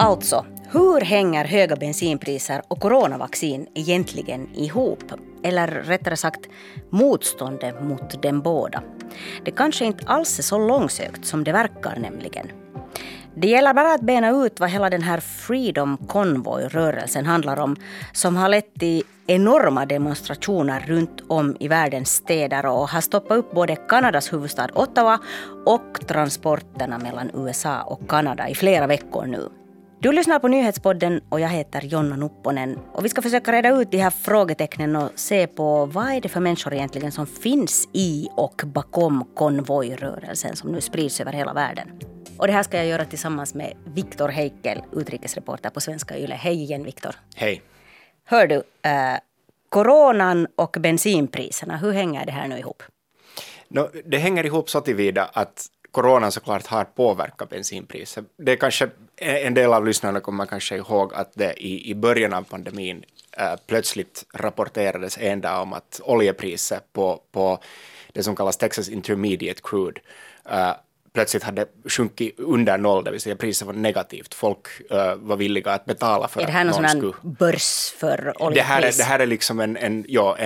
[0.00, 5.02] Alltså, hur hänger höga bensinpriser och coronavaccin egentligen ihop?
[5.42, 6.40] Eller rättare sagt
[6.90, 8.82] motståndet mot den båda.
[9.44, 12.46] Det kanske inte alls är så långsökt som det verkar nämligen.
[13.34, 17.76] Det gäller bara att bena ut vad hela den här Freedom Convoy-rörelsen handlar om
[18.12, 23.52] som har lett till enorma demonstrationer runt om i världens städer och har stoppat upp
[23.52, 25.18] både Kanadas huvudstad Ottawa
[25.66, 29.48] och transporterna mellan USA och Kanada i flera veckor nu.
[30.00, 32.78] Du lyssnar på nyhetspodden och jag heter Jonna Nupponen.
[32.92, 36.28] Och vi ska försöka reda ut de här frågetecknen och se på vad är det
[36.28, 41.88] för människor egentligen som finns i och bakom konvojrörelsen som nu sprids över hela världen.
[42.36, 46.34] Och det här ska jag göra tillsammans med Viktor Heikel, utrikesreporter på Svenska Yle.
[46.34, 47.14] Hej igen Viktor.
[47.36, 47.62] Hej.
[48.24, 49.18] Hör du, eh,
[49.68, 52.82] coronan och bensinpriserna, hur hänger det här nu ihop?
[53.68, 58.24] No, det hänger ihop så tillvida att coronan såklart har påverkat bensinpriset.
[58.36, 62.32] Det är kanske en del av lyssnarna kommer kanske ihåg att det i, i början
[62.32, 63.04] av pandemin
[63.38, 67.58] äh, plötsligt rapporterades en dag om att oljepriset på, på
[68.12, 70.00] det som kallas Texas Intermediate Crude
[70.50, 70.72] äh,
[71.12, 74.34] plötsligt hade sjunkit under noll, det vill säga priset var negativt.
[74.34, 78.54] Folk uh, var villiga att betala för att Är det här någon börs för oljepris?
[78.54, 80.36] Det här är, det här är liksom en, en ja,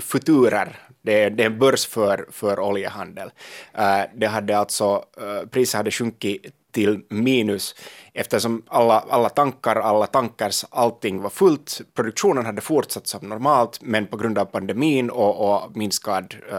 [0.00, 3.30] futurer, det är, det är en börs för, för oljehandel.
[3.78, 7.74] Uh, det hade alltså, uh, priset hade sjunkit till minus
[8.12, 11.80] eftersom alla, alla tankar, alla tankers, allting var fullt.
[11.94, 16.58] Produktionen hade fortsatt som normalt, men på grund av pandemin och, och minskad, uh,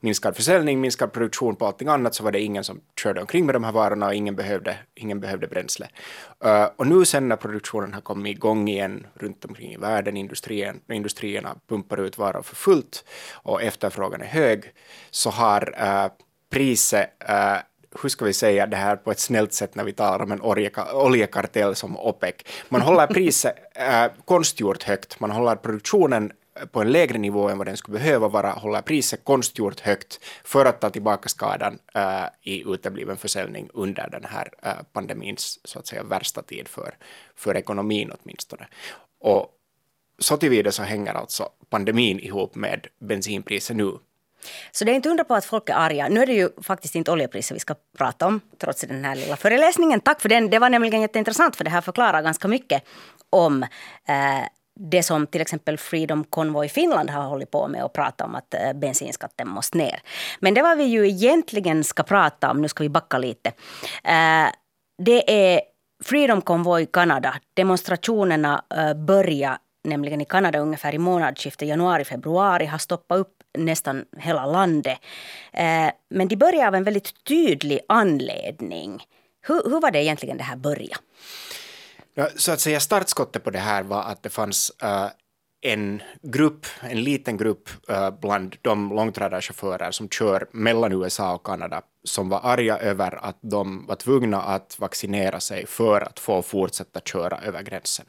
[0.00, 3.54] minskad försäljning, minskad produktion på allting annat så var det ingen som körde omkring med
[3.54, 5.88] de här varorna och ingen behövde, ingen behövde bränsle.
[6.44, 10.80] Uh, och nu sen när produktionen har kommit igång igen runt omkring i världen, industrien,
[10.92, 14.64] industrierna pumpar ut varor för fullt och efterfrågan är hög,
[15.10, 16.12] så har uh,
[16.50, 17.10] priset
[18.02, 20.42] hur ska vi säga det här på ett snällt sätt när vi talar om en
[20.92, 22.34] oljekartell som OPEC.
[22.68, 26.32] Man håller priset äh, konstgjort högt, man håller produktionen
[26.72, 30.64] på en lägre nivå än vad den skulle behöva vara, håller priset konstgjort högt för
[30.64, 35.86] att ta tillbaka skadan äh, i utebliven försäljning under den här äh, pandemins så att
[35.86, 36.94] säga värsta tid för,
[37.34, 38.66] för ekonomin åtminstone.
[39.20, 39.52] Och
[40.18, 43.98] så tillvida så hänger alltså pandemin ihop med bensinpriset nu
[44.70, 46.08] så det är inte undra på att folk är arga.
[46.08, 49.36] Nu är det ju faktiskt inte oljepriser vi ska prata om, trots den här lilla
[49.36, 50.00] föreläsningen.
[50.00, 50.50] Tack för den.
[50.50, 52.82] Det var nämligen jätteintressant, för det här förklarar ganska mycket
[53.30, 53.62] om
[54.08, 54.48] eh,
[54.80, 58.54] det som till exempel Freedom Convoy Finland har hållit på med och pratat om att
[58.54, 60.00] eh, bensinskatten måste ner.
[60.40, 63.48] Men det var vi ju egentligen ska prata om, nu ska vi backa lite.
[64.04, 64.46] Eh,
[65.02, 65.60] det är
[66.04, 67.34] Freedom Convoy Canada.
[67.54, 74.46] Demonstrationerna eh, börjar nämligen i Kanada ungefär i månadsskiftet januari-februari, har stoppat upp nästan hela
[74.46, 74.98] landet.
[75.52, 79.02] Eh, men de började av en väldigt tydlig anledning.
[79.46, 80.96] Hur, hur var det egentligen det här började?
[82.36, 85.06] Så att säga startskottet på det här var att det fanns eh,
[85.60, 91.82] en grupp, en liten grupp eh, bland de långtradarchaufförer som kör mellan USA och Kanada
[92.04, 97.00] som var arga över att de var tvungna att vaccinera sig för att få fortsätta
[97.00, 98.06] köra över gränsen.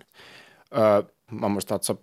[1.31, 1.97] Man måste alltså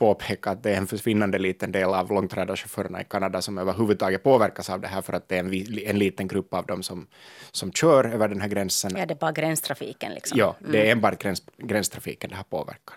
[0.00, 4.70] påpeka att det är en försvinnande liten del av långtradarchaufförerna i Kanada som överhuvudtaget påverkas
[4.70, 7.06] av det här för att det är en, en liten grupp av dem som,
[7.52, 8.90] som kör över den här gränsen.
[8.96, 10.38] Ja, det är bara gränstrafiken liksom.
[10.38, 10.92] Ja, det är mm.
[10.92, 12.96] enbart gräns, gränstrafiken det här påverkar.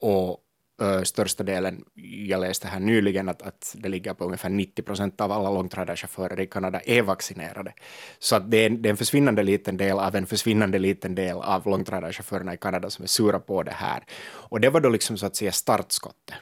[0.00, 0.38] Och
[1.04, 1.84] största delen,
[2.26, 6.40] jag läste här nyligen att, att det ligger på ungefär 90 procent av alla långtradarchaufförer
[6.40, 7.72] i Kanada är vaccinerade.
[8.18, 11.36] Så att det, är, det är en försvinnande liten del av en försvinnande liten del
[11.36, 14.04] av långtradarchaufförerna i Kanada som är sura på det här.
[14.22, 16.34] Och det var då liksom så att säga startskottet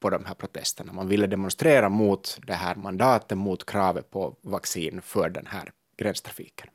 [0.00, 0.92] på de här protesterna.
[0.92, 6.68] Man ville demonstrera mot det här mandatet, mot kravet på vaccin för den här gränstrafiken.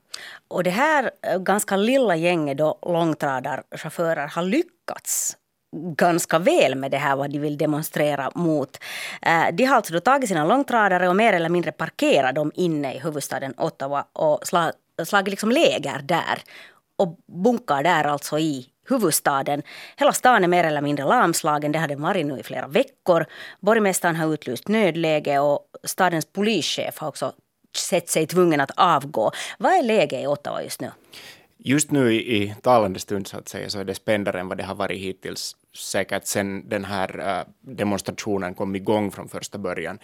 [0.47, 5.38] Och det här ganska lilla gänget då långtradarchaufförer har lyckats
[5.72, 8.78] ganska väl med det här vad de vill demonstrera mot.
[9.22, 12.94] Eh, de har alltså då tagit sina långtradare och mer eller mindre parkerat dem inne
[12.94, 14.39] i huvudstaden Ottawa och
[15.06, 16.42] slagit liksom läger där
[16.97, 19.62] och bunkar där alltså i huvudstaden.
[19.97, 21.71] Hela stan är mer eller mindre lamslagen.
[21.71, 23.25] Det har den varit nu i flera veckor.
[23.59, 27.33] Borgmästaren har utlyst nödläge och stadens polischef har också
[27.77, 29.31] sett sig tvungen att avgå.
[29.57, 30.92] Vad är läget i Ottawa just nu?
[31.68, 34.64] Just nu i talande stund så att säga så är det spändare än vad det
[34.64, 40.00] har varit hittills säkert sen den här äh, demonstrationen kom igång från första början.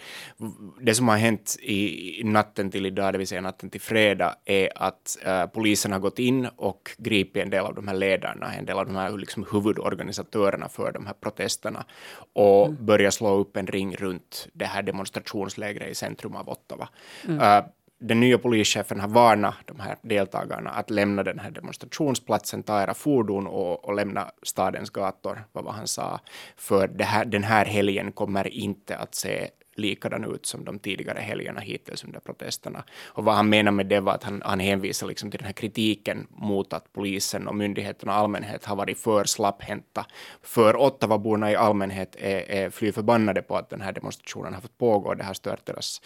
[0.80, 4.68] Det som har hänt i natten till idag, det vill säga natten till fredag, är
[4.74, 8.66] att äh, polisen har gått in och gripit en del av de här ledarna, en
[8.66, 11.84] del av de här liksom, huvudorganisatörerna för de här protesterna
[12.32, 12.86] och mm.
[12.86, 16.88] börjat slå upp en ring runt det här demonstrationslägret i centrum av Ottawa.
[17.24, 17.40] Mm.
[17.40, 17.64] Äh,
[18.00, 22.94] den nya polischefen har varnat de här deltagarna att lämna den här demonstrationsplatsen, ta era
[22.94, 26.20] fordon och, och lämna stadens gator, vad var han sa.
[26.56, 31.60] För här, den här helgen kommer inte att se likadan ut som de tidigare helgerna
[31.60, 32.84] hittills under protesterna.
[33.06, 35.52] Och vad han menar med det var att han, han hänvisar liksom till den här
[35.52, 40.06] kritiken mot att polisen och myndigheterna i allmänhet har varit för slapphänta.
[40.42, 44.78] För Ottawaborna i allmänhet är, är fly förbannade på att den här demonstrationen har fått
[44.78, 46.00] pågå det har stört deras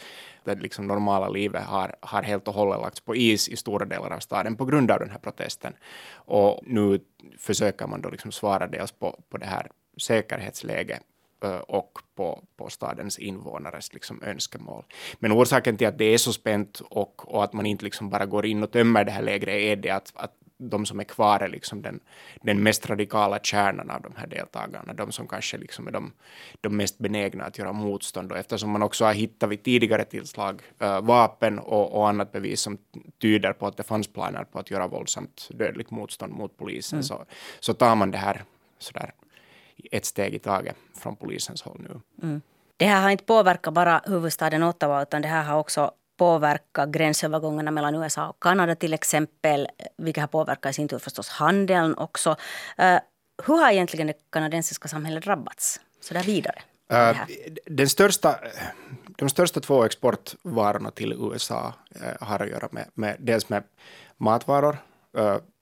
[0.45, 4.11] det liksom normala livet har, har helt och hållet lagts på is i stora delar
[4.11, 5.73] av staden på grund av den här protesten.
[6.13, 7.01] Och nu
[7.39, 11.03] försöker man då liksom svara dels på, på det här säkerhetsläget
[11.47, 14.85] och på, på stadens invånares liksom önskemål.
[15.19, 18.27] Men orsaken till att det är så spänt och, och att man inte liksom bara
[18.27, 21.41] går in och tömmer det här lägret är det att, att de som är kvar
[21.41, 22.01] är liksom den,
[22.43, 26.13] den mest radikala kärnan av de här deltagarna, de som kanske liksom är de,
[26.61, 28.33] de mest benägna att göra motstånd.
[28.33, 32.61] Och eftersom man också har hittat vid tidigare tillslag äh, vapen och, och annat bevis
[32.61, 32.79] som
[33.23, 37.03] tyder på att det fanns planer på att göra våldsamt dödligt motstånd mot polisen, mm.
[37.03, 37.25] så,
[37.61, 38.43] så tar man det här
[38.79, 39.13] sådär
[39.93, 42.01] ett steg i taget från polisens håll nu.
[42.23, 42.43] Mm.
[42.77, 47.71] Det här har inte påverkat bara huvudstaden Ottawa utan det här har också påverkat gränsövergångarna
[47.71, 52.31] mellan USA och Kanada till exempel, vilket har påverkat i sin tur förstås handeln också.
[52.31, 52.99] Uh,
[53.47, 56.63] hur har egentligen det kanadensiska samhället drabbats så där vidare?
[56.93, 57.19] Uh,
[57.67, 58.39] den största,
[59.19, 63.63] de största två exportvarorna till USA uh, har att göra med, med dels med
[64.17, 64.77] matvaror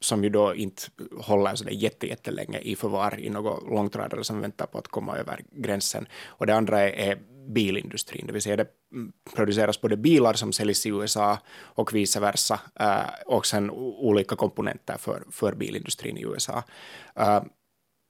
[0.01, 0.83] som ju då inte
[1.21, 5.41] håller så jätte, jättelänge i förvar i något långtradare som väntar på att komma över
[5.51, 6.07] gränsen.
[6.27, 10.53] Och det andra är, är bilindustrin, det vill säga det mm, produceras både bilar som
[10.53, 12.61] säljs i USA och vice versa,
[13.27, 16.63] och sen olika komponenter för, för bilindustrin i USA.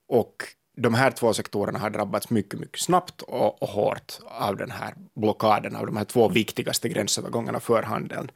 [0.08, 0.42] Och
[0.76, 4.94] de här två sektorerna har drabbats mycket, mycket snabbt och, och hårt av den här
[5.14, 8.30] blockaden av de här två viktigaste gränsövergångarna för handeln.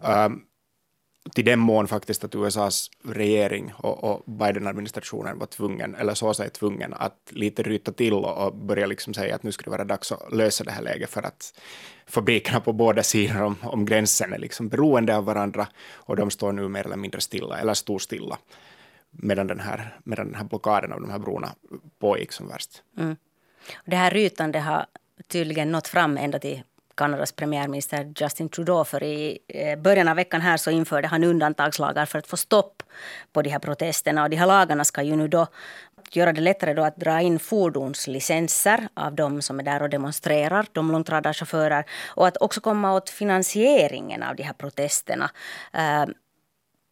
[0.00, 0.42] Um,
[1.34, 6.50] till den mån faktiskt att USAs regering och, och Biden-administrationen var tvungen, eller så sig
[6.50, 9.84] tvungen, att lite ryta till och, och börja liksom säga att nu skulle det vara
[9.84, 11.60] dags att lösa det här läget för att
[12.06, 16.52] fabrikerna på båda sidor om, om gränsen är liksom beroende av varandra och de står
[16.52, 18.38] nu mer eller mindre stilla, eller står stilla,
[19.10, 21.54] medan den här, medan den här blockaden av de här brorna
[21.98, 22.82] pågick som värst.
[22.98, 23.16] Mm.
[23.84, 24.86] Det här rytandet har
[25.28, 26.62] tydligen nått fram ända till
[27.00, 32.06] Kanadas premiärminister Justin Trudeau för i eh, början av veckan här så införde han undantagslagar
[32.06, 32.82] för att få stopp
[33.32, 35.46] på de här protesterna och de här lagarna ska ju nu då
[36.10, 40.66] göra det lättare då att dra in fordonslicenser av de som är där och demonstrerar,
[40.72, 45.30] de långtradarchaufförer och att också komma åt finansieringen av de här protesterna.
[45.72, 46.04] Eh,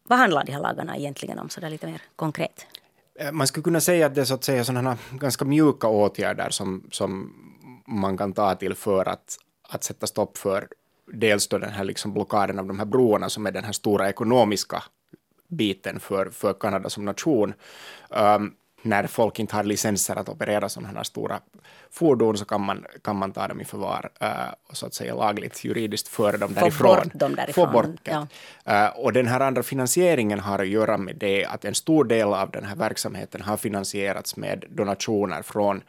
[0.07, 2.65] vad handlar de här lagarna egentligen om, så där lite mer konkret?
[3.19, 6.49] Eh, man skulle kunna säga att det är så att säga sådana ganska mjuka åtgärder
[6.49, 7.33] som, som
[7.87, 9.37] man kan ta till för att,
[9.69, 10.67] att sätta stopp för
[11.13, 14.09] dels då den här liksom blockaden av de här broarna som är den här stora
[14.09, 14.83] ekonomiska
[15.47, 17.53] biten för, för Kanada som nation.
[18.09, 21.39] Um, när folk inte har licenser att operera sådana här stora
[21.91, 25.15] fordon så kan man, kan man ta dem i förvar uh, och så att säga
[25.15, 26.95] lagligt juridiskt föra dem därifrån.
[26.95, 27.67] Få bort dem därifrån.
[27.67, 28.27] Få bort ja.
[28.69, 32.33] uh, och den här andra finansieringen har att göra med det att en stor del
[32.33, 35.81] av den här verksamheten har finansierats med donationer från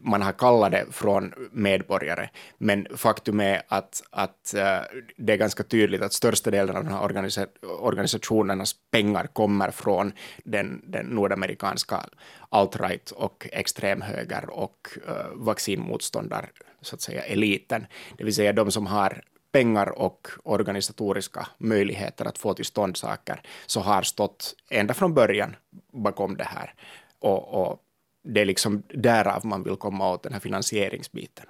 [0.00, 2.28] man har kallat det från medborgare,
[2.58, 4.78] men faktum är att, att eh,
[5.16, 7.46] det är ganska tydligt att största delen av de här organisa
[7.80, 10.12] organisationernas pengar kommer från
[10.44, 12.04] den, den nordamerikanska
[12.48, 16.50] alt-right och extremhöger och uh, vaccinmotståndar,
[16.80, 17.86] så att säga, eliten,
[18.18, 19.22] det vill säga de som har
[19.52, 25.56] pengar och organisatoriska möjligheter att få till stånd saker, så har stått ända från början
[25.92, 26.74] bakom det här.
[27.18, 27.82] Och, och
[28.26, 31.46] det är liksom därav man vill komma åt den här finansieringsbiten.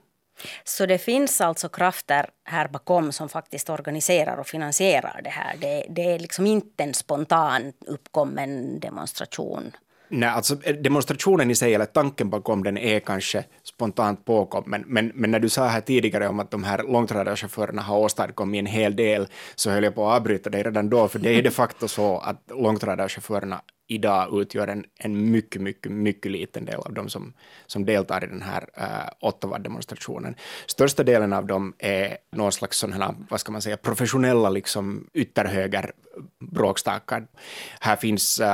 [0.65, 5.57] Så det finns alltså krafter här bakom som faktiskt organiserar och finansierar det här.
[5.61, 9.73] Det, det är liksom inte en spontan uppkommen demonstration.
[10.09, 14.85] Nej, alltså demonstrationen i sig, eller tanken bakom den, är kanske spontant påkommen.
[14.87, 18.67] Men, men när du sa här tidigare om att de här långtradarchaufförerna har åstadkommit en
[18.67, 21.51] hel del, så höll jag på att avbryta dig redan då, för det är de
[21.51, 27.09] facto så att långtradarchaufförerna idag utgör en, en mycket, mycket, mycket liten del av de
[27.09, 27.33] som,
[27.67, 30.35] som deltar i den här uh, Ottawa-demonstrationen.
[30.67, 35.93] Största delen av dem är någon slags sådana, vad ska man säga, professionella liksom ytterhöger
[36.41, 37.27] bråkstakar.
[37.81, 38.47] Här finns uh,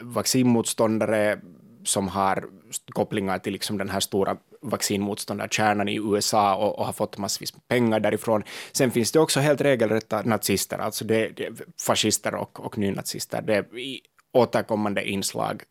[0.00, 1.38] vaccinmotståndare
[1.84, 2.44] som har
[2.92, 7.68] kopplingar till liksom den här stora vaccinmotståndarkärnan i USA och, och, har fått massvis med
[7.68, 8.42] pengar därifrån.
[8.72, 11.50] Sen finns det också helt regelrätta nazister, alltså det, det
[11.86, 13.42] fascister och, och nynazister.
[13.42, 13.66] Det,
[14.32, 15.62] återkommande inslag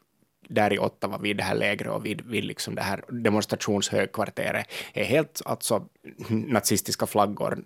[0.49, 5.03] där i Ottawa vid det här lägret och vid, vid liksom det här demonstrationshögkvarteret är
[5.03, 5.85] helt alltså
[6.29, 7.63] nazistiska flaggor,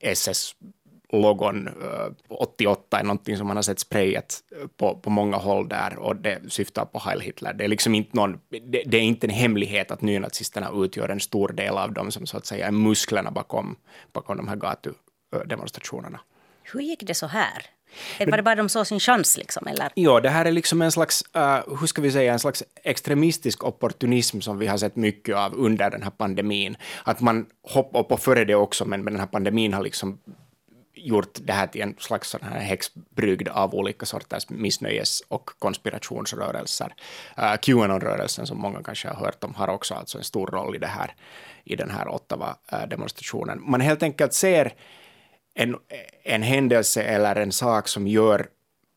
[0.00, 0.54] SS
[1.12, 1.68] logon
[2.28, 6.16] 88 är någonting som man har sett sprayat eh, på, på många håll där och
[6.16, 7.52] det syftar på Heil Hitler.
[7.52, 11.20] Det är liksom inte någon, det, det är inte en hemlighet att nynazisterna utgör en
[11.20, 13.76] stor del av dem som så att säga är musklerna bakom,
[14.12, 16.20] bakom de här gatudemonstrationerna.
[16.62, 17.66] Hur gick det så här?
[18.18, 19.88] Var det bara de såg sin chans liksom, eller?
[19.94, 23.64] Ja, det här är liksom en slags, uh, hur ska vi säga, en slags extremistisk
[23.64, 26.76] opportunism som vi har sett mycket av under den här pandemin.
[27.04, 30.18] Att man hoppar på före det också, men, men den här pandemin har liksom
[30.94, 36.94] gjort det här till en slags sån här häxbrygd av olika sorters missnöjes och konspirationsrörelser.
[37.38, 40.78] Uh, Qanon-rörelsen som många kanske har hört om har också alltså en stor roll i
[40.78, 41.14] det här
[41.64, 43.58] i den här Ottawa-demonstrationen.
[43.58, 44.74] Äh, man helt enkelt ser
[45.56, 45.76] en,
[46.22, 48.46] en händelse eller en sak som gör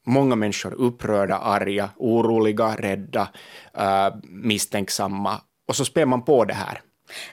[0.06, 3.30] många människor upprörda, arga, oroliga, rädda,
[3.78, 6.82] uh, misstänksamma och så spär man på det här.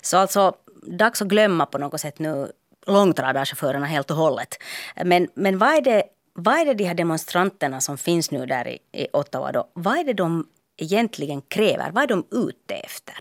[0.01, 0.55] Så alltså
[0.87, 2.53] dags att glömma på något sätt nu
[2.87, 4.55] långtradarchaufförerna helt och hållet.
[5.05, 6.05] Men, men vad, är det,
[6.35, 9.99] vad är det de här demonstranterna som finns nu där i, i Ottawa då, vad
[9.99, 11.91] är det de egentligen kräver?
[11.91, 13.17] Vad är de ute efter?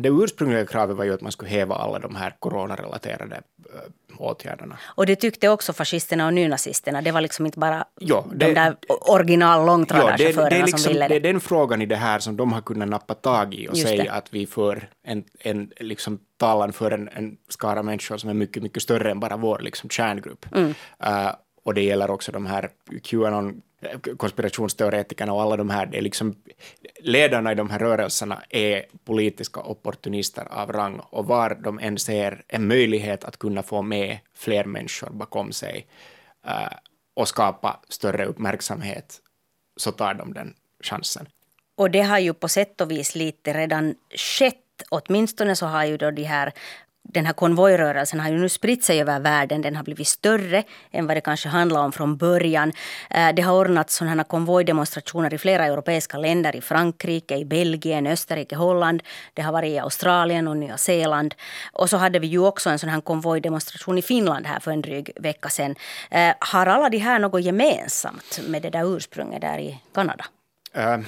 [0.00, 4.78] Det ursprungliga kravet var ju att man skulle häva alla de här coronarelaterade äh, åtgärderna.
[4.84, 7.02] Och det tyckte också fascisterna och nynazisterna.
[7.02, 11.08] Det var liksom inte bara jo, det, de där original långtradarchaufförerna ja, liksom, som ville
[11.08, 11.18] det.
[11.18, 13.76] Det är den frågan i det här som de har kunnat nappa tag i och
[13.76, 14.10] Just säga det.
[14.10, 18.62] att vi för en, en liksom, talan för en, en skara människor som är mycket,
[18.62, 20.46] mycket större än bara vår liksom, kärngrupp.
[20.54, 20.68] Mm.
[21.06, 21.32] Uh,
[21.64, 22.70] och det gäller också de här
[23.02, 23.62] Qanon
[24.16, 26.34] konspirationsteoretikerna och alla de här, det är liksom,
[27.00, 32.44] ledarna i de här rörelserna är politiska opportunister av rang och var de än ser
[32.48, 35.86] en möjlighet att kunna få med fler människor bakom sig
[36.46, 36.76] uh,
[37.14, 39.20] och skapa större uppmärksamhet
[39.76, 41.26] så tar de den chansen.
[41.76, 44.56] Och det har ju på sätt och vis lite redan skett
[44.88, 46.52] åtminstone så har ju då de här
[47.12, 49.62] den här konvojrörelsen har ju nu spritt sig över världen.
[49.62, 52.72] Den har blivit större än vad det kanske handlade om från början.
[53.10, 56.56] Eh, det har ordnats sådana konvojdemonstrationer i flera europeiska länder.
[56.56, 59.02] I Frankrike, i Belgien, Österrike, Holland.
[59.34, 61.34] Det har varit i Australien och Nya Zeeland.
[61.72, 64.82] Och så hade vi ju också en sån här konvojdemonstration i Finland här för en
[64.82, 65.74] dryg vecka sedan.
[66.10, 70.24] Eh, har alla de här något gemensamt med det där ursprunget där i Kanada?
[70.76, 70.98] Uh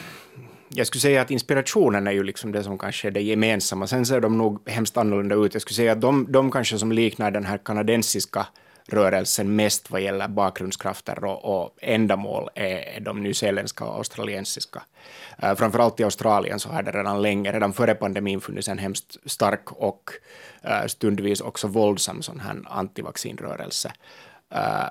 [0.75, 3.87] jag skulle säga att inspirationen är ju liksom det som kanske är det gemensamma.
[3.87, 5.55] Sen ser de nog hemskt annorlunda ut.
[5.55, 8.47] Jag skulle säga att de, de kanske som liknar den här kanadensiska
[8.87, 14.83] rörelsen mest vad gäller bakgrundskrafter och, och ändamål är de nyzeeländska och australiensiska.
[15.45, 19.17] Uh, framförallt i Australien så har det redan länge, redan före pandemin funnits en hemskt
[19.27, 20.11] stark och
[20.65, 23.93] uh, stundvis också våldsam sån här antivaccinrörelse.
[24.55, 24.89] Uh,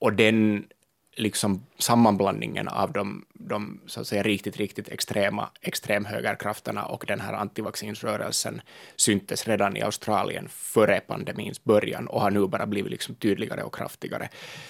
[0.00, 0.64] och den
[1.16, 7.32] liksom sammanblandningen av de, de så att säga, riktigt, riktigt extrema extremhögerkrafterna och den här
[7.32, 8.60] antivaccinsrörelsen
[8.96, 13.74] syntes redan i Australien före pandemins början och har nu bara blivit liksom tydligare och
[13.74, 14.28] kraftigare.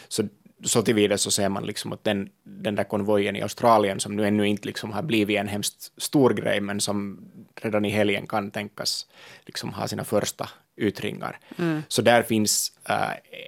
[0.08, 0.28] Så,
[0.64, 4.26] så tillvida så ser man liksom att den, den där konvojen i Australien som nu
[4.26, 7.20] ännu inte liksom har blivit en hemskt stor grej men som
[7.62, 9.06] redan i helgen kan tänkas
[9.46, 11.38] liksom ha sina första yttringar.
[11.58, 11.82] Mm.
[11.88, 12.96] Så där finns äh,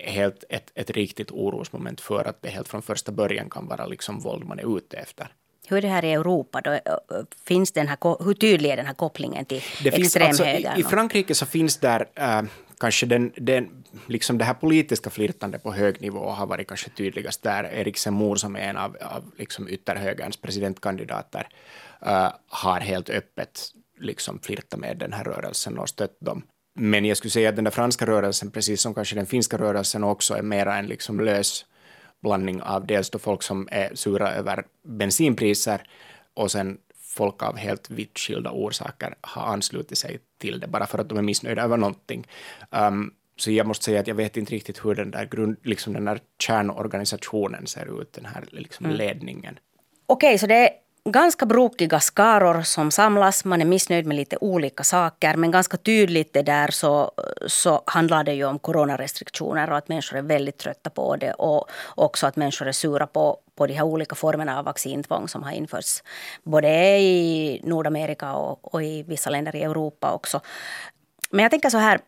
[0.05, 4.21] helt ett, ett riktigt orosmoment för att det helt från första början kan vara liksom
[4.21, 5.29] våld man är ute efter.
[5.67, 6.61] Hur är det här i Europa?
[6.61, 6.79] Då?
[7.45, 10.67] Finns den här, hur tydlig är den här kopplingen till extremhögern?
[10.67, 12.43] Alltså, i, I Frankrike så finns där äh,
[12.79, 17.43] kanske den, den, liksom det här politiska flirtandet på hög nivå har varit kanske tydligast
[17.43, 17.65] där.
[17.65, 21.49] Erik Zemmour som är en av, av liksom ytterhögerns presidentkandidater
[22.07, 23.61] äh, har helt öppet
[24.01, 26.43] liksom flirtat med den här rörelsen och stött dem.
[26.75, 30.05] Men jag skulle säga att den där franska rörelsen, precis som kanske den finska rörelsen
[30.05, 31.67] också, är mera en liksom lös
[32.23, 35.83] blandning av dels då folk som är sura över bensinpriser
[36.35, 40.99] och sen folk av helt vitt skilda orsaker har anslutit sig till det bara för
[40.99, 42.27] att de är missnöjda över någonting.
[42.71, 45.93] Um, så jag måste säga att jag vet inte riktigt hur den där, grund, liksom
[45.93, 48.99] den där kärnorganisationen ser ut, den här liksom mm.
[48.99, 49.59] ledningen.
[50.07, 50.71] Okej, så det
[51.05, 53.45] ganska brokiga skaror som samlas.
[53.45, 55.37] Man är missnöjd med lite olika saker.
[55.37, 57.13] Men ganska tydligt det där så,
[57.47, 61.33] så handlar det ju om coronarestriktioner och att människor är väldigt trötta på det.
[61.33, 65.43] Och också att människor är sura på, på de här olika formerna av vaccintvång som
[65.43, 66.03] har införts.
[66.43, 70.41] Både i Nordamerika och, och i vissa länder i Europa också.
[71.31, 72.01] Men jag tänker så här,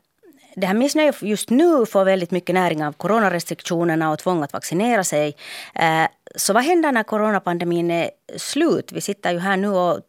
[0.56, 5.04] det här missnöjet just nu får väldigt mycket näring av coronarestriktionerna och tvång att vaccinera
[5.04, 5.36] sig.
[5.74, 8.92] Eh, så vad händer när coronapandemin är slut?
[8.92, 10.00] Vi sitter ju här nu och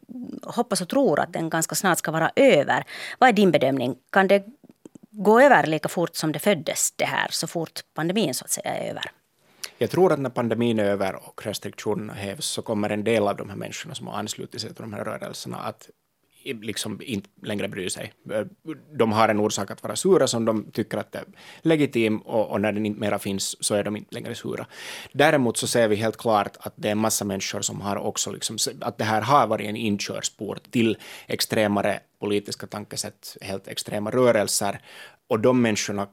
[0.42, 2.84] hoppas och tror att den ganska snart ska vara över.
[3.18, 3.96] Vad är din bedömning?
[4.12, 4.44] Kan det
[5.10, 8.74] gå över lika fort som det föddes det här, så fort pandemin så att säga
[8.74, 9.10] är över?
[9.78, 13.36] Jag tror att när pandemin är över och restriktionerna hävs så kommer en del av
[13.36, 15.88] de här människorna som har anslutit sig till de här rörelserna att
[16.54, 18.12] liksom inte längre bryr sig.
[18.32, 18.44] Eh,
[18.98, 21.24] de har en orsak att vara sura som de tycker att det är
[21.62, 24.66] legitim och, och när den inte mera finns så är de inte längre sura.
[25.12, 28.32] Däremot så ser vi helt klart att det är en massa människor som har också
[28.32, 34.80] liksom, att det här har varit en inkörsport till extremare politiska tankesätt, helt extrema rörelser
[35.28, 36.06] och de människorna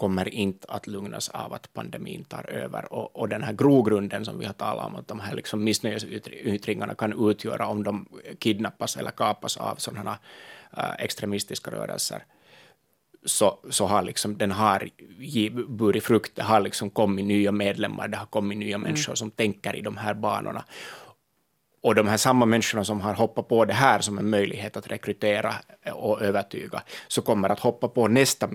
[0.00, 2.92] kommer inte att lugnas av att pandemin tar över.
[2.92, 6.94] Och, och den här grogrunden som vi har talat om, att de här liksom missnöjesyttringarna
[6.94, 8.06] kan utgöra om de
[8.38, 10.18] kidnappas eller kapas av sådana
[10.78, 12.24] uh, extremistiska rörelser,
[13.24, 14.88] så, så har liksom, den har
[15.68, 18.80] burit frukt, det har liksom kommit nya medlemmar, det har kommit nya mm.
[18.80, 20.64] människor som tänker i de här banorna.
[21.82, 24.90] Och de här samma människorna som har hoppat på det här som en möjlighet att
[24.90, 25.54] rekrytera
[25.92, 28.48] och övertyga, så kommer att hoppa på nästa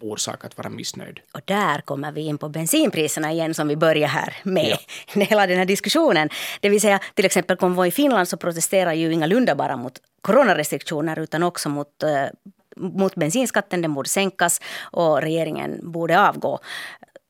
[0.00, 1.20] orsak att vara missnöjd.
[1.32, 4.78] Och där kommer vi in på bensinpriserna igen som vi börjar här med ja.
[5.24, 6.28] hela den här diskussionen.
[6.60, 11.18] Det vill säga till exempel Konvoj i Finland så protesterar ju ingalunda bara mot coronarestriktioner
[11.18, 12.30] utan också mot uh,
[12.76, 16.60] mot bensinskatten, den borde sänkas och regeringen borde avgå.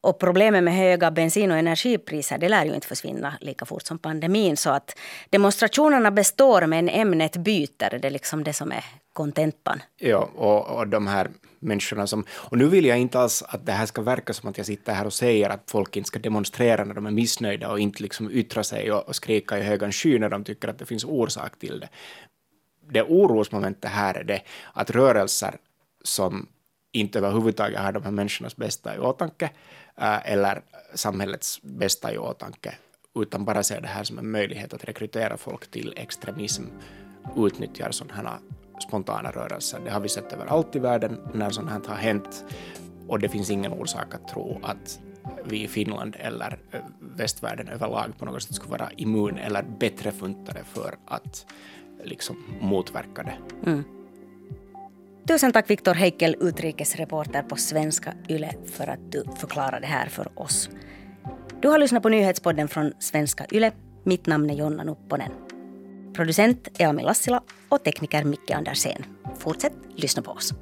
[0.02, 3.98] Och problemet med höga bensin och energipriser det lär ju inte försvinna lika fort som
[3.98, 4.56] pandemin.
[4.56, 4.98] Så att
[5.30, 7.98] demonstrationerna består men ämnet byter.
[7.98, 9.82] Det är liksom det som är kontentan.
[9.96, 12.24] Ja, och, och de här människorna som...
[12.30, 14.92] Och nu vill jag inte alls att det här ska verka som att jag sitter
[14.92, 18.30] här och säger att folk inte ska demonstrera när de är missnöjda och inte liksom
[18.30, 21.58] yttra sig och, och skrika i högan sky när de tycker att det finns orsak
[21.58, 21.88] till det.
[22.92, 24.42] Det orosmomentet här är det
[24.72, 25.54] att rörelser
[26.04, 26.46] som
[26.92, 29.50] inte överhuvudtaget har de här människornas bästa i åtanke
[30.00, 30.62] eller
[30.94, 32.74] samhällets bästa i åtanke,
[33.14, 36.64] utan bara ser det här som en möjlighet att rekrytera folk till extremism,
[37.36, 38.38] utnyttjar sådana här
[38.88, 39.80] spontana rörelser.
[39.84, 42.44] Det har vi sett överallt i världen när sånt här har hänt
[43.08, 45.00] och det finns ingen orsak att tro att
[45.44, 50.12] vi i Finland eller eh, västvärlden överlag på något sätt skulle vara immun eller bättre
[50.12, 51.46] funtade för att
[52.04, 53.36] liksom motverka det.
[53.70, 53.84] Mm.
[55.28, 60.40] Tusen tack Viktor Heikel, utrikesreporter på Svenska Yle, för att du förklarade det här för
[60.40, 60.70] oss.
[61.62, 63.72] Du har lyssnat på nyhetspodden från Svenska Yle.
[64.04, 65.32] Mitt namn är Jonna Nupponen.
[66.14, 69.04] Producent är Ami Lassila och tekniker Micke Andersén.
[69.38, 70.54] Fortsätt lyssna på oss.